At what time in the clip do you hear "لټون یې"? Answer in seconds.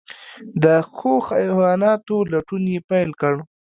2.31-2.79